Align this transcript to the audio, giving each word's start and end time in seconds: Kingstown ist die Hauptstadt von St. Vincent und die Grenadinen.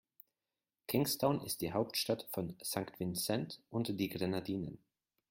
Kingstown 0.87 1.41
ist 1.41 1.61
die 1.61 1.73
Hauptstadt 1.73 2.27
von 2.31 2.57
St. 2.63 2.91
Vincent 2.99 3.61
und 3.69 3.99
die 3.99 4.09
Grenadinen. 4.09 4.79